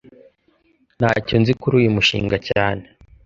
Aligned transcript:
Ntacyo 0.97 1.35
nzi 1.41 1.53
kuri 1.61 1.73
uyu 1.79 1.95
mushinga 1.95 2.37
cyane 2.49 2.83